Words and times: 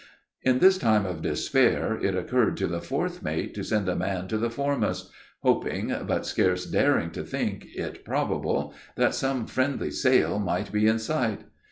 In 0.41 0.57
this 0.57 0.79
time 0.79 1.05
of 1.05 1.21
despair, 1.21 1.93
it 2.01 2.15
occurred 2.15 2.57
to 2.57 2.65
the 2.65 2.81
fourth 2.81 3.21
mate 3.21 3.53
to 3.53 3.63
send 3.63 3.87
a 3.87 3.95
man 3.95 4.27
to 4.29 4.39
the 4.39 4.49
foremast, 4.49 5.11
hoping, 5.43 5.93
but 6.07 6.25
scarce 6.25 6.65
daring 6.65 7.11
to 7.11 7.23
think 7.23 7.67
it 7.75 8.03
probable, 8.03 8.73
that 8.95 9.13
some 9.13 9.45
friendly 9.45 9.91
sail 9.91 10.39
might 10.39 10.71
be 10.71 10.87
in 10.87 10.97
sight. 10.97 11.41